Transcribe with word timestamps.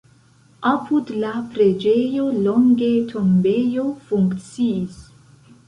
Apud 0.69 1.11
la 1.23 1.33
preĝejo 1.57 2.25
longe 2.47 2.89
tombejo 3.13 3.87
funkciis. 4.11 5.01